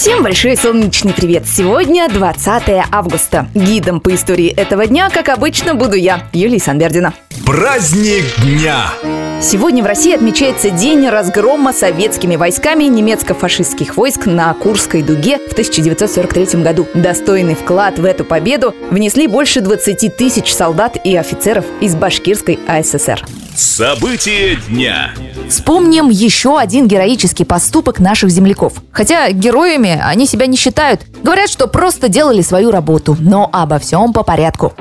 Всем 0.00 0.22
большой 0.22 0.56
солнечный 0.56 1.12
привет! 1.12 1.48
Сегодня 1.48 2.08
20 2.08 2.86
августа. 2.92 3.48
Гидом 3.52 3.98
по 3.98 4.14
истории 4.14 4.46
этого 4.46 4.86
дня, 4.86 5.10
как 5.10 5.28
обычно, 5.28 5.74
буду 5.74 5.96
я, 5.96 6.28
Юлия 6.32 6.60
Санбердина. 6.60 7.14
Праздник 7.44 8.22
дня! 8.40 8.92
Сегодня 9.42 9.82
в 9.82 9.86
России 9.86 10.14
отмечается 10.14 10.70
день 10.70 11.08
разгрома 11.08 11.72
советскими 11.72 12.36
войсками 12.36 12.84
немецко-фашистских 12.84 13.96
войск 13.96 14.26
на 14.26 14.54
Курской 14.54 15.02
дуге 15.02 15.38
в 15.38 15.50
1943 15.50 16.62
году. 16.62 16.86
Достойный 16.94 17.56
вклад 17.56 17.98
в 17.98 18.04
эту 18.04 18.24
победу 18.24 18.76
внесли 18.90 19.26
больше 19.26 19.60
20 19.60 20.16
тысяч 20.16 20.54
солдат 20.54 20.96
и 21.02 21.16
офицеров 21.16 21.64
из 21.80 21.96
Башкирской 21.96 22.60
АССР. 22.68 23.26
События 23.56 24.56
дня. 24.68 25.12
Вспомним 25.48 26.10
еще 26.10 26.58
один 26.58 26.86
героический 26.86 27.44
поступок 27.44 28.00
наших 28.00 28.30
земляков. 28.30 28.74
Хотя 28.92 29.30
героями 29.30 30.00
они 30.02 30.26
себя 30.26 30.46
не 30.46 30.56
считают. 30.56 31.00
Говорят, 31.22 31.48
что 31.48 31.66
просто 31.66 32.08
делали 32.08 32.42
свою 32.42 32.70
работу. 32.70 33.16
Но 33.18 33.48
обо 33.52 33.78
всем 33.78 34.12
по 34.12 34.22
порядку. 34.22 34.74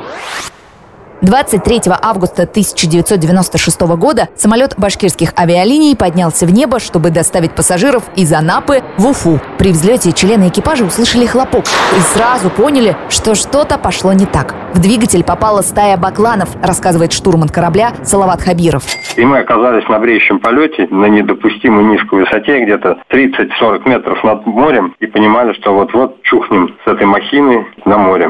23 1.21 1.81
августа 2.02 2.44
1996 2.44 3.81
года 3.98 4.30
самолет 4.35 4.75
башкирских 4.77 5.34
авиалиний 5.38 5.95
поднялся 5.95 6.45
в 6.45 6.52
небо, 6.52 6.80
чтобы 6.80 7.09
доставить 7.09 7.53
пассажиров 7.53 8.03
из 8.16 8.31
Анапы 8.31 8.81
в 8.98 9.08
Уфу. 9.08 9.39
При 9.58 9.72
взлете 9.72 10.11
члены 10.11 10.49
экипажа 10.49 10.85
услышали 10.85 11.25
хлопок 11.25 11.66
и 11.66 11.99
сразу 12.02 12.49
поняли, 12.49 12.95
что 13.09 13.34
что-то 13.34 13.77
пошло 13.77 14.13
не 14.13 14.25
так. 14.25 14.53
В 14.73 14.80
двигатель 14.80 15.23
попала 15.23 15.61
стая 15.61 15.98
бакланов, 15.98 16.49
рассказывает 16.61 17.13
штурман 17.13 17.49
корабля 17.49 17.94
Салават 18.03 18.41
Хабиров. 18.41 18.84
И 19.16 19.25
мы 19.25 19.39
оказались 19.39 19.88
на 19.89 19.97
бреющем 19.97 20.39
полете 20.39 20.88
на 20.91 21.08
недопустимо 21.08 21.81
низкой 21.81 22.19
высоте, 22.19 22.63
где-то 22.63 23.00
30-40 23.09 23.89
метров 23.89 24.23
над 24.23 24.45
морем, 24.45 24.94
и 25.00 25.08
понимали, 25.08 25.53
что 25.53 25.73
вот-вот 25.73 26.22
чухнем 26.22 26.75
с 26.86 26.88
этой 26.88 27.08
махины 27.08 27.66
на 27.86 27.97
море. 27.97 28.28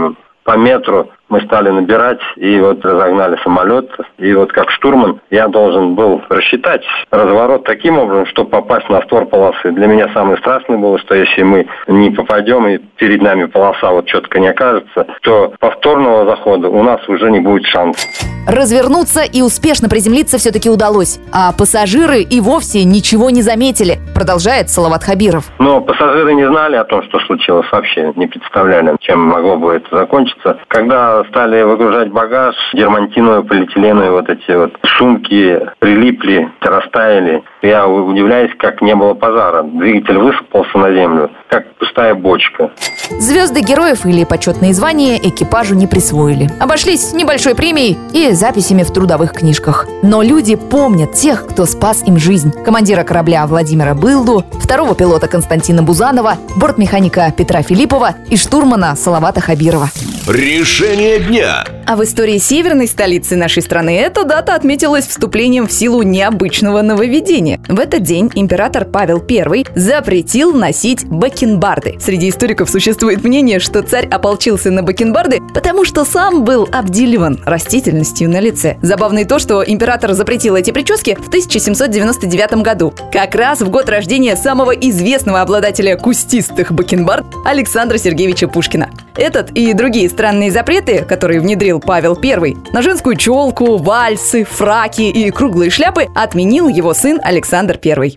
По 0.47 0.55
метру 0.55 1.09
мы 1.27 1.41
стали 1.41 1.69
набирать 1.69 2.21
и 2.37 2.57
вот 2.61 2.85
разогнали 2.85 3.37
самолет. 3.43 3.91
И 4.17 4.33
вот 4.33 4.53
как 4.53 4.71
штурман 4.71 5.19
я 5.29 5.49
должен 5.49 5.93
был 5.93 6.21
рассчитать 6.29 6.85
разворот 7.11 7.65
таким 7.65 7.99
образом, 7.99 8.25
чтобы 8.27 8.51
попасть 8.51 8.87
на 8.87 9.01
створ 9.01 9.25
полосы. 9.25 9.71
Для 9.73 9.87
меня 9.87 10.07
самое 10.13 10.37
страшное 10.37 10.77
было, 10.77 10.97
что 10.99 11.15
если 11.15 11.43
мы 11.43 11.67
не 11.87 12.11
попадем 12.11 12.65
и 12.65 12.77
перед 12.77 13.21
нами 13.21 13.43
полоса 13.43 13.91
вот 13.91 14.05
четко 14.05 14.39
не 14.39 14.47
окажется, 14.47 15.05
то 15.21 15.53
повторного 15.59 16.25
захода 16.25 16.69
у 16.69 16.81
нас 16.81 17.05
уже 17.09 17.29
не 17.29 17.41
будет 17.41 17.65
шансов. 17.65 18.36
Развернуться 18.47 19.23
и 19.23 19.41
успешно 19.41 19.89
приземлиться 19.89 20.37
все-таки 20.37 20.69
удалось, 20.69 21.19
а 21.33 21.51
пассажиры 21.51 22.21
и 22.21 22.39
вовсе 22.39 22.85
ничего 22.85 23.29
не 23.29 23.41
заметили, 23.41 23.99
продолжает 24.15 24.69
Салават 24.69 25.03
Хабиров. 25.03 25.43
Но 25.59 25.81
пассажиры 25.81 26.33
не 26.33 26.47
знали 26.47 26.77
о 26.77 26.85
том, 26.85 27.03
что 27.03 27.19
случилось 27.19 27.67
вообще, 27.69 28.13
не 28.15 28.25
представляли, 28.27 28.95
чем 29.01 29.19
могло 29.19 29.57
бы 29.57 29.73
это 29.73 29.97
закончиться. 29.97 30.57
Когда 30.69 31.25
стали 31.25 31.61
выгружать 31.63 32.09
багаж, 32.09 32.55
дермантиновые, 32.73 33.43
полиэтиленовые 33.43 34.11
вот 34.11 34.29
эти 34.29 34.51
вот 34.55 34.73
сумки 34.97 35.59
прилипли, 35.79 36.49
растаяли. 36.61 37.43
Я 37.61 37.85
удивляюсь, 37.85 38.51
как 38.57 38.81
не 38.81 38.95
было 38.95 39.13
пожара. 39.13 39.63
Двигатель 39.63 40.19
высыпался 40.19 40.77
на 40.77 40.93
землю, 40.93 41.29
как 41.49 41.75
пустая 41.75 42.13
бочка. 42.13 42.71
Звезды 43.19 43.61
героев 43.61 44.05
или 44.05 44.23
почетные 44.23 44.73
звания 44.73 45.17
экипажу 45.17 45.75
не 45.75 45.87
присвоили. 45.87 46.49
Обошлись 46.59 47.13
небольшой 47.13 47.55
премией 47.55 47.97
и 48.13 48.31
записями 48.33 48.83
в 48.83 48.91
трудовых 48.91 49.33
книжках. 49.33 49.87
Но 50.03 50.21
люди 50.21 50.55
помнят 50.55 51.13
тех, 51.13 51.47
кто 51.47 51.65
спас 51.65 52.03
им 52.05 52.17
жизнь. 52.17 52.51
Командира 52.51 53.03
корабля 53.03 53.45
Владимира 53.47 53.95
Былду, 53.95 54.43
второго 54.61 54.95
пилота 54.95 55.27
Константина 55.27 55.83
Бузанова, 55.83 56.35
бортмеханика 56.55 57.31
Петра 57.35 57.61
Филиппова 57.61 58.15
и 58.29 58.37
штурмана 58.37 58.95
Салавата 58.95 59.41
Хабирова. 59.41 59.89
Решение 60.27 61.19
дня. 61.19 61.63
А 61.87 61.95
в 61.95 62.03
истории 62.03 62.37
северной 62.37 62.85
столицы 62.85 63.37
нашей 63.37 63.63
страны 63.63 63.95
эта 63.95 64.25
дата 64.25 64.55
отметилась 64.55 65.07
вступлением 65.07 65.67
в 65.67 65.71
силу 65.71 66.01
необычного 66.01 66.81
нововведения. 66.81 67.61
В 67.69 67.79
этот 67.79 68.03
день 68.03 68.29
император 68.35 68.83
Павел 68.83 69.23
I 69.29 69.65
запретил 69.73 70.53
носить 70.53 71.05
бакенбарды. 71.05 71.95
Среди 72.01 72.27
историков 72.27 72.69
существует 72.69 73.23
мнение, 73.23 73.59
что 73.59 73.83
царь 73.83 74.05
ополчился 74.05 74.69
на 74.69 74.83
бакенбарды, 74.83 75.39
потому 75.53 75.85
что 75.85 76.03
сам 76.03 76.43
был 76.43 76.67
обделиван 76.73 77.39
растительностью 77.45 78.29
на 78.29 78.41
лице. 78.41 78.75
Забавно 78.81 79.19
и 79.19 79.25
то, 79.25 79.39
что 79.39 79.63
император 79.63 80.11
запретил 80.11 80.57
эти 80.57 80.71
прически 80.71 81.15
в 81.15 81.29
1799 81.29 82.63
году, 82.63 82.93
как 83.13 83.33
раз 83.33 83.61
в 83.61 83.69
год 83.69 83.87
рождения 83.87 84.35
самого 84.35 84.71
известного 84.71 85.39
обладателя 85.39 85.95
кустистых 85.95 86.73
бакенбард 86.73 87.25
Александра 87.45 87.97
Сергеевича 87.97 88.49
Пушкина. 88.49 88.89
Этот 89.17 89.49
и 89.51 89.73
другие 89.73 90.09
странные 90.09 90.51
запреты, 90.51 91.03
которые 91.03 91.39
внедрил 91.39 91.79
Павел 91.79 92.17
I, 92.21 92.55
на 92.71 92.83
женскую 92.83 93.15
челку, 93.15 93.77
вальсы, 93.77 94.43
фраки 94.43 95.01
и 95.01 95.31
круглые 95.31 95.71
шляпы 95.71 96.07
отменил 96.15 96.67
его 96.67 96.93
сын 96.93 97.19
Александр 97.23 97.79
I. 97.83 98.15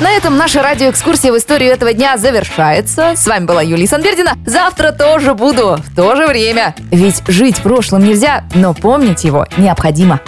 На 0.00 0.12
этом 0.12 0.36
наша 0.36 0.62
радиоэкскурсия 0.62 1.32
в 1.32 1.38
историю 1.38 1.72
этого 1.72 1.92
дня 1.92 2.16
завершается. 2.18 3.14
С 3.16 3.26
вами 3.26 3.46
была 3.46 3.62
Юлия 3.62 3.88
Санбердина. 3.88 4.36
Завтра 4.46 4.92
тоже 4.92 5.34
буду 5.34 5.78
в 5.78 5.96
то 5.96 6.14
же 6.14 6.26
время. 6.26 6.76
Ведь 6.92 7.22
жить 7.26 7.60
прошлым 7.62 8.04
нельзя, 8.04 8.44
но 8.54 8.74
помнить 8.74 9.24
его 9.24 9.46
необходимо. 9.56 10.20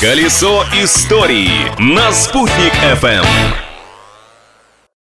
Колесо 0.00 0.64
истории 0.74 1.50
на 1.78 2.12
«Спутник 2.12 2.72
FM. 3.00 3.67